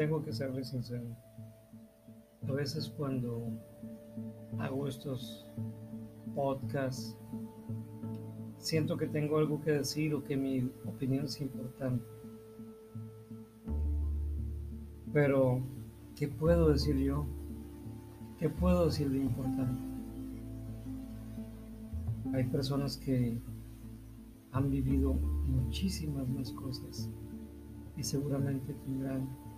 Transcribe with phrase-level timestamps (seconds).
[0.00, 1.04] tengo que serles sincero.
[2.48, 3.50] A veces cuando
[4.58, 5.46] hago estos
[6.34, 7.18] podcasts,
[8.56, 12.02] siento que tengo algo que decir o que mi opinión es importante.
[15.12, 15.60] Pero,
[16.16, 17.26] ¿qué puedo decir yo?
[18.38, 19.82] ¿Qué puedo decir de importante?
[22.32, 23.38] Hay personas que
[24.52, 27.10] han vivido muchísimas más cosas
[27.98, 29.49] y seguramente tendrán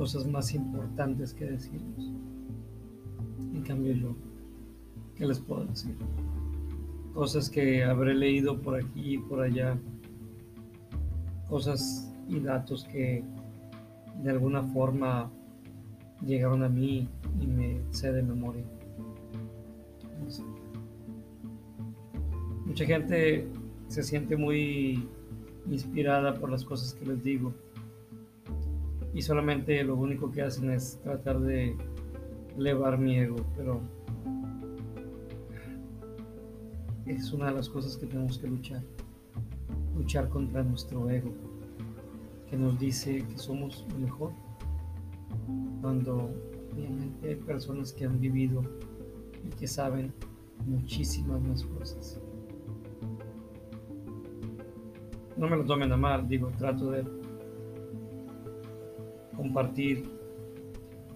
[0.00, 2.10] cosas más importantes que decirnos.
[3.52, 4.16] En cambio yo,
[5.14, 5.94] ¿qué les puedo decir?
[7.12, 9.78] Cosas que habré leído por aquí y por allá,
[11.50, 13.22] cosas y datos que
[14.22, 15.30] de alguna forma
[16.24, 17.06] llegaron a mí
[17.38, 18.64] y me sé de memoria.
[22.64, 23.46] Mucha gente
[23.88, 25.06] se siente muy
[25.70, 27.52] inspirada por las cosas que les digo
[29.12, 31.76] y solamente lo único que hacen es tratar de
[32.56, 33.80] elevar mi ego, pero
[37.06, 38.82] es una de las cosas que tenemos que luchar,
[39.96, 41.32] luchar contra nuestro ego,
[42.48, 44.32] que nos dice que somos mejor,
[45.80, 46.30] cuando
[46.72, 48.62] obviamente hay personas que han vivido
[49.44, 50.12] y que saben
[50.66, 52.20] muchísimas más cosas.
[55.36, 57.19] No me lo tomen a mal, digo, trato de
[59.40, 60.04] compartir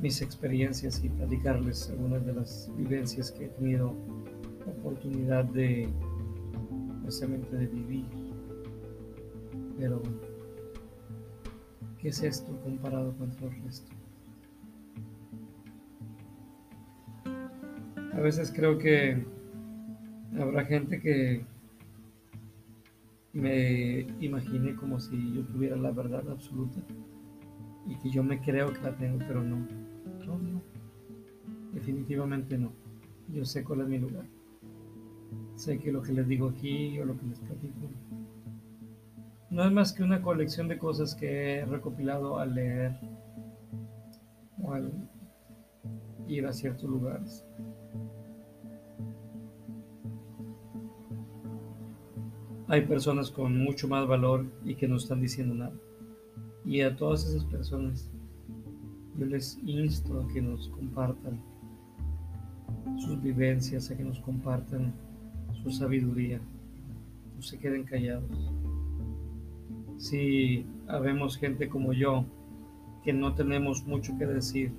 [0.00, 3.94] mis experiencias y platicarles algunas de las vivencias que he tenido
[4.66, 5.88] oportunidad de
[7.02, 8.04] precisamente de vivir.
[9.78, 10.02] Pero,
[12.00, 13.92] ¿qué es esto comparado con el resto?
[18.14, 19.24] A veces creo que
[20.40, 21.44] habrá gente que
[23.32, 26.80] me imagine como si yo tuviera la verdad absoluta
[27.88, 29.66] y que yo me creo que la tengo, pero no.
[31.72, 32.72] Definitivamente no.
[33.28, 34.24] Yo sé cuál es mi lugar.
[35.54, 37.88] Sé que lo que les digo aquí o lo que les platico
[39.50, 42.98] no es más que una colección de cosas que he recopilado al leer
[44.62, 44.92] o al
[46.26, 47.44] ir a ciertos lugares.
[52.66, 55.72] Hay personas con mucho más valor y que no están diciendo nada.
[56.68, 58.10] Y a todas esas personas.
[59.16, 61.40] Yo les insto a que nos compartan
[62.98, 64.92] sus vivencias, a que nos compartan
[65.62, 66.38] su sabiduría,
[67.34, 68.52] no se queden callados.
[69.96, 72.26] Si habemos gente como yo
[73.02, 74.70] que no tenemos mucho que decir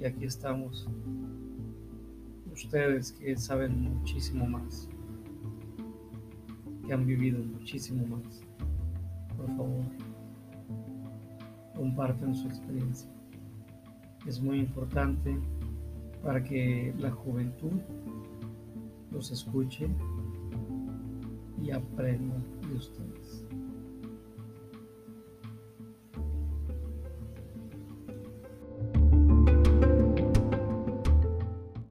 [0.00, 0.86] y aquí estamos,
[2.52, 4.86] ustedes que saben muchísimo más,
[6.86, 8.42] que han vivido muchísimo más,
[9.34, 10.13] por favor
[11.76, 13.10] comparten su experiencia.
[14.26, 15.36] Es muy importante
[16.22, 17.80] para que la juventud
[19.10, 19.88] los escuche
[21.62, 22.36] y aprenda
[22.68, 23.46] de ustedes.